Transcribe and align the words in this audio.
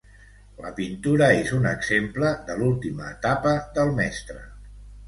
La 0.63 0.71
pintura 0.79 1.27
és 1.43 1.53
un 1.59 1.69
exemple 1.73 2.33
de 2.49 2.59
l'última 2.63 3.13
etapa 3.13 3.57
del 3.79 3.97
mestre. 4.03 4.45